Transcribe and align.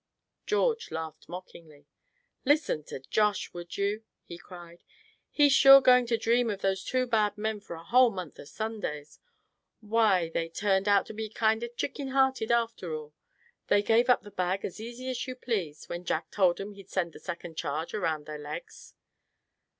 George 0.47 0.89
laughed 0.89 1.29
mockingly. 1.29 1.85
"Listen 2.43 2.83
to 2.85 2.99
Josh, 3.01 3.53
would 3.53 3.77
you?" 3.77 4.03
he 4.23 4.35
cried. 4.35 4.81
"He's 5.29 5.53
sure 5.53 5.79
going 5.79 6.07
to 6.07 6.17
dream 6.17 6.49
of 6.49 6.61
those 6.61 6.83
two 6.83 7.05
bad 7.05 7.37
men 7.37 7.59
for 7.59 7.75
a 7.75 7.83
whole 7.83 8.09
month 8.09 8.39
of 8.39 8.47
Sundays. 8.47 9.19
Why, 9.79 10.29
they 10.29 10.49
turned 10.49 10.87
out 10.87 11.05
to 11.05 11.13
be 11.13 11.29
kind 11.29 11.61
of 11.61 11.75
chicken 11.77 12.07
hearted 12.07 12.49
after 12.51 12.95
all. 12.95 13.13
They 13.67 13.83
gave 13.83 14.09
up 14.09 14.23
the 14.23 14.31
bag 14.31 14.65
as 14.65 14.81
easy 14.81 15.07
as 15.07 15.27
you 15.27 15.35
please, 15.35 15.87
when 15.87 16.03
Jack 16.03 16.31
told 16.31 16.59
'em 16.59 16.73
he'd 16.73 16.89
send 16.89 17.13
the 17.13 17.19
second 17.19 17.55
charge 17.55 17.93
around 17.93 18.25
their 18.25 18.39
legs." 18.39 18.95